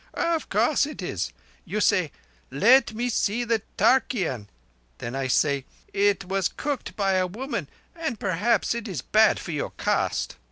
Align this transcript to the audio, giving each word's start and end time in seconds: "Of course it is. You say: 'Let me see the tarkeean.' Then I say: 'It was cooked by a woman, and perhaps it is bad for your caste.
"Of 0.15 0.49
course 0.49 0.87
it 0.87 1.03
is. 1.03 1.31
You 1.63 1.79
say: 1.79 2.11
'Let 2.49 2.95
me 2.95 3.07
see 3.07 3.43
the 3.43 3.61
tarkeean.' 3.77 4.47
Then 4.97 5.15
I 5.15 5.27
say: 5.27 5.63
'It 5.93 6.25
was 6.25 6.49
cooked 6.49 6.95
by 6.95 7.17
a 7.17 7.27
woman, 7.27 7.69
and 7.95 8.19
perhaps 8.19 8.73
it 8.73 8.87
is 8.87 9.03
bad 9.03 9.39
for 9.39 9.51
your 9.51 9.69
caste. 9.77 10.37